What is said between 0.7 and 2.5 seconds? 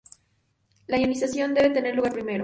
La ionización debe tener lugar primero.